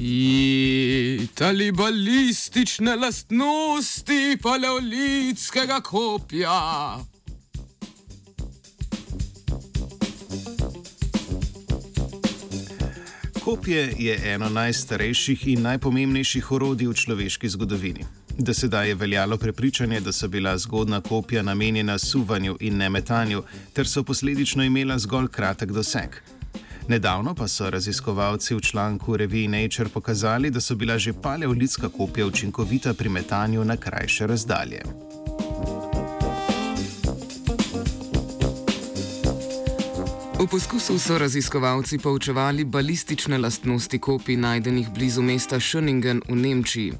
Itali 0.00 1.72
balistične 1.72 2.96
lastnosti 2.96 4.38
paleolitskega 4.42 5.80
kopja. 5.80 6.98
Kopje 13.44 13.94
je 13.98 14.20
eno 14.24 14.48
najstarejših 14.48 15.46
in 15.48 15.62
najpomembnejših 15.62 16.52
orodij 16.52 16.86
v 16.86 16.94
človeški 16.94 17.48
zgodovini. 17.48 18.06
Do 18.38 18.54
sedaj 18.54 18.88
je 18.88 18.94
veljalo 18.94 19.36
prepričanje, 19.36 20.00
da 20.00 20.12
so 20.12 20.28
bila 20.28 20.58
zgodna 20.58 21.00
kopja 21.00 21.42
namenjena 21.42 21.98
suvanju 21.98 22.56
in 22.60 22.76
ne 22.76 22.90
metanju, 22.90 23.42
ter 23.72 23.88
so 23.88 24.02
posledično 24.02 24.64
imela 24.64 24.98
zgolj 24.98 25.28
kratek 25.28 25.72
doseg. 25.72 26.37
Nedavno 26.88 27.34
pa 27.34 27.48
so 27.48 27.70
raziskovalci 27.70 28.54
v 28.54 28.60
članku 28.60 29.16
reviji 29.16 29.48
Nature 29.48 29.88
pokazali, 29.88 30.50
da 30.50 30.60
so 30.60 30.74
bila 30.74 30.98
že 30.98 31.12
paleolitska 31.12 31.88
kopja 31.88 32.26
učinkovita 32.26 32.94
pri 32.94 33.08
metanju 33.08 33.64
na 33.64 33.76
krajše 33.76 34.26
razdalje. 34.26 34.82
V 40.40 40.46
poskusu 40.50 40.98
so 40.98 41.18
raziskovalci 41.18 41.98
poučevali 41.98 42.64
balistične 42.64 43.38
lastnosti 43.38 43.98
kopij 43.98 44.36
najdenih 44.36 44.88
blizu 44.90 45.22
mesta 45.22 45.60
Schöningen 45.60 46.20
v 46.28 46.34
Nemčiji. 46.36 46.92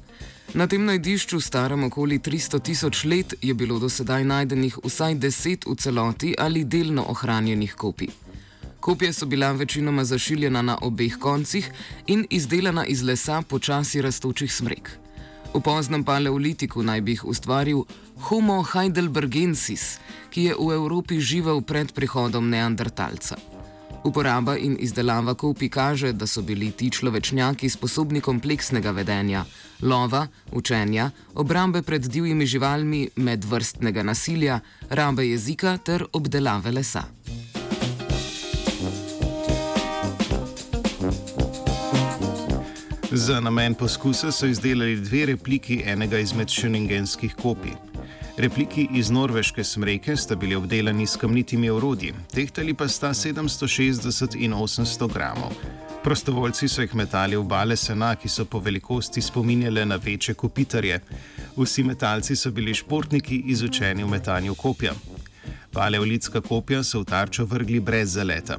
Na 0.53 0.67
tem 0.67 0.85
najdišču, 0.85 1.39
starem 1.39 1.83
okoli 1.83 2.19
300 2.19 2.61
tisoč 2.61 3.03
let, 3.03 3.33
je 3.41 3.53
bilo 3.53 3.79
do 3.79 3.89
sedaj 3.89 4.23
najdenih 4.23 4.77
vsaj 4.83 5.15
deset 5.15 5.65
v 5.65 5.75
celoti 5.75 6.35
ali 6.37 6.63
delno 6.63 7.05
ohranjenih 7.09 7.73
kopij. 7.73 8.28
Kopije 8.79 9.13
so 9.13 9.25
bila 9.25 9.51
večinoma 9.51 10.05
zašiljena 10.05 10.61
na 10.61 10.77
obeh 10.81 11.17
koncih 11.19 11.71
in 12.07 12.25
izdelana 12.29 12.85
iz 12.85 13.03
lesa 13.03 13.41
počasi 13.41 14.01
rastočih 14.01 14.53
smrek. 14.53 14.91
V 15.53 15.61
poznem 15.61 16.03
paleolitiku 16.03 16.83
naj 16.83 17.01
bi 17.01 17.11
jih 17.11 17.25
ustvaril 17.25 17.83
Homo 18.19 18.63
heidelbergensis, 18.63 19.97
ki 20.29 20.43
je 20.43 20.55
v 20.59 20.73
Evropi 20.73 21.19
živel 21.19 21.61
pred 21.61 21.91
prihodom 21.93 22.49
neandertalca. 22.49 23.35
Uporaba 24.03 24.57
in 24.57 24.77
izdelava 24.79 25.33
kopij 25.33 25.69
kaže, 25.69 26.13
da 26.13 26.27
so 26.27 26.41
bili 26.41 26.71
ti 26.71 26.89
človečnjaki 26.89 27.69
sposobni 27.69 28.21
kompleksnega 28.21 28.91
vedenja, 28.91 29.45
lova, 29.81 30.27
učenja, 30.51 31.09
obrambe 31.33 31.81
pred 31.81 32.05
divjimi 32.07 32.45
živalmi, 32.45 33.09
medvrstnega 33.15 34.03
nasilja, 34.03 34.59
rabe 34.89 35.27
jezika 35.27 35.77
ter 35.77 36.05
obdelave 36.13 36.71
lesa. 36.71 37.03
Za 43.11 43.39
namen 43.39 43.73
poskusa 43.73 44.31
so 44.31 44.45
izdelali 44.45 44.95
dve 44.95 45.25
repliki 45.25 45.81
enega 45.85 46.19
izmed 46.19 46.49
šeningenskih 46.49 47.35
kopij. 47.35 47.71
Repliki 48.37 48.87
iz 48.93 49.09
norveške 49.09 49.63
smreke 49.63 50.17
sta 50.17 50.35
bili 50.35 50.55
obdelani 50.55 51.07
s 51.07 51.17
kamnitimi 51.17 51.69
orodji, 51.69 52.13
tehtali 52.33 52.73
pa 52.73 52.87
sta 52.87 53.09
760 53.09 54.35
in 54.37 54.53
800 54.53 55.13
gramov. 55.13 55.51
Prostovoljci 56.03 56.67
so 56.67 56.81
jih 56.81 56.95
metali 56.95 57.37
v 57.37 57.43
bale 57.43 57.75
sena, 57.75 58.15
ki 58.15 58.29
so 58.29 58.45
po 58.45 58.59
velikosti 58.59 59.21
spominjale 59.21 59.85
na 59.85 59.95
večje 59.95 60.33
kopitarje. 60.33 60.99
Vsi 61.57 61.83
metalci 61.83 62.35
so 62.35 62.51
bili 62.51 62.73
športniki, 62.73 63.43
izučeni 63.45 64.03
v 64.03 64.09
metanju 64.09 64.55
kopja. 64.55 64.93
Paleolitska 65.71 66.41
kopja 66.41 66.83
so 66.83 67.01
v 67.01 67.05
tarčo 67.05 67.45
vrgli 67.45 67.79
brez 67.79 68.13
zaleta. 68.13 68.57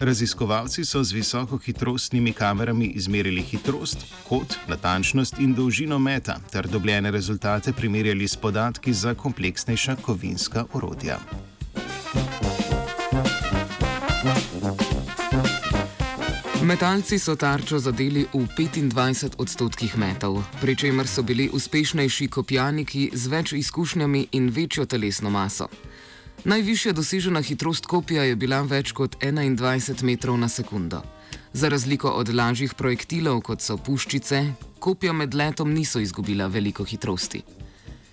Raziskovalci 0.00 0.84
so 0.84 1.04
z 1.04 1.12
visokohitrostnimi 1.12 2.32
kamerami 2.32 2.86
izmerili 2.86 3.42
hitrost, 3.42 3.98
kot, 4.28 4.58
natančnost 4.68 5.38
in 5.38 5.54
dolžino 5.54 5.98
meta, 5.98 6.36
ter 6.52 6.68
dobljene 6.68 7.10
rezultate 7.10 7.72
primerjali 7.72 8.28
s 8.28 8.36
podatki 8.36 8.92
za 8.92 9.14
kompleksnejša 9.14 9.96
kovinska 9.96 10.64
orodja. 10.72 11.18
Metalci 16.62 17.18
so 17.18 17.36
tarčo 17.36 17.78
zadeli 17.78 18.26
v 18.34 18.46
25 18.58 19.38
odstotkih 19.38 19.98
metov, 19.98 20.42
pri 20.60 20.76
čemer 20.76 21.06
so 21.06 21.22
bili 21.22 21.46
uspešnejši 21.52 22.28
kopjaniki 22.28 23.10
z 23.14 23.28
več 23.30 23.52
izkušnjami 23.52 24.26
in 24.32 24.50
večjo 24.50 24.86
telesno 24.86 25.30
maso. 25.30 25.68
Najvišja 26.46 26.92
dosežena 26.92 27.40
hitrost 27.42 27.86
kopija 27.90 28.22
je 28.22 28.36
bila 28.38 28.60
več 28.62 28.92
kot 28.94 29.16
21 29.18 30.04
metrov 30.06 30.36
na 30.38 30.46
sekundo. 30.48 31.00
Za 31.52 31.68
razliko 31.68 32.12
od 32.20 32.28
lažjih 32.30 32.74
projektilov, 32.78 33.40
kot 33.48 33.64
so 33.64 33.74
puščice, 33.76 34.44
kopija 34.78 35.12
med 35.12 35.34
letom 35.34 35.72
niso 35.74 35.98
izgubila 35.98 36.46
veliko 36.46 36.86
hitrosti. 36.86 37.42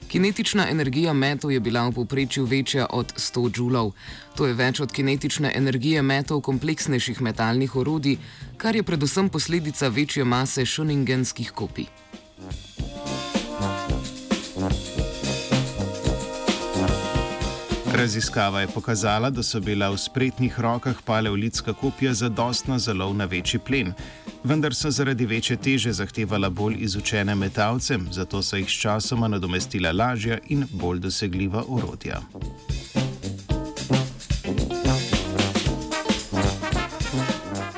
Kinetična 0.09 0.65
energija 0.69 1.13
metov 1.13 1.53
je 1.53 1.59
bila 1.59 1.85
v 1.85 1.93
povprečju 1.99 2.45
večja 2.45 2.87
od 2.89 3.13
100 3.13 3.45
džulov. 3.53 3.93
To 4.35 4.49
je 4.49 4.57
več 4.57 4.81
od 4.81 4.91
kinetične 4.91 5.53
energije 5.53 6.01
metov 6.01 6.41
kompleksnejših 6.41 7.21
metalnih 7.21 7.75
orodij, 7.75 8.17
kar 8.57 8.75
je 8.75 8.83
predvsem 8.83 9.29
posledica 9.29 9.93
večje 9.93 10.25
mase 10.25 10.65
šoningenskih 10.65 11.51
kopij. 11.51 11.85
Raziskava 17.93 18.61
je 18.61 18.67
pokazala, 18.67 19.29
da 19.29 19.43
so 19.43 19.59
bila 19.59 19.89
v 19.89 19.97
spretnih 19.97 20.59
rokah 20.59 20.95
paleolitska 21.05 21.73
kopija 21.73 22.13
zadostna 22.13 22.79
za 22.79 22.93
lov 22.93 23.13
na 23.15 23.25
večji 23.25 23.59
plen, 23.59 23.93
vendar 24.43 24.73
so 24.75 24.91
zaradi 24.91 25.25
večje 25.25 25.57
teže 25.57 25.91
zahtevala 25.93 26.49
bolj 26.49 26.75
izučene 26.79 27.35
metalce, 27.35 27.97
zato 28.11 28.41
so 28.41 28.57
jih 28.57 28.69
sčasoma 28.69 29.27
nadomestila 29.27 29.91
lažja 29.91 30.37
in 30.47 30.65
bolj 30.71 30.99
dosegljiva 30.99 31.63
orodja. 31.67 32.21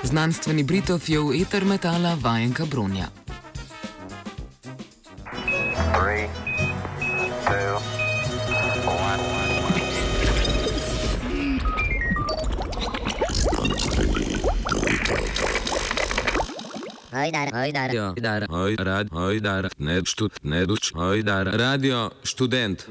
Znanstveni 0.04 0.64
Britov 0.64 1.02
je 1.08 1.20
v 1.20 1.42
eter 1.42 1.66
metala 1.66 2.16
vajenka 2.22 2.66
Bronja. 2.66 3.25
Hajdar, 17.16 17.48
hajdar. 17.54 17.88
Radio, 17.88 18.06
Hajdar, 18.12 18.44
Hajdar, 18.52 19.08
Hajdar, 19.12 19.70
ne 19.80 20.02
štud, 20.04 20.32
ne 20.44 20.66
duč, 20.68 20.92
Hajdar, 20.94 21.48
radio, 21.56 22.10
študent. 22.28 22.84